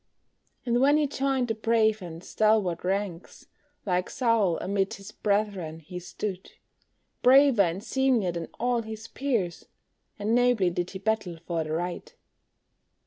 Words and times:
And 0.65 0.81
when 0.81 0.97
he 0.97 1.05
joined 1.05 1.47
the 1.49 1.53
brave 1.53 2.01
and 2.01 2.23
stalwart 2.23 2.83
ranks, 2.83 3.45
Like 3.85 4.09
Saul 4.09 4.57
amid 4.57 4.95
his 4.95 5.11
brethren 5.11 5.79
he 5.79 5.99
stood, 5.99 6.53
Braver 7.21 7.61
and 7.61 7.83
seemlier 7.83 8.31
than 8.33 8.47
all 8.59 8.81
his 8.81 9.07
peers, 9.07 9.65
And 10.17 10.33
nobly 10.33 10.71
did 10.71 10.89
he 10.89 10.97
battle 10.97 11.37
for 11.45 11.63
the 11.63 11.73
right. 11.73 12.15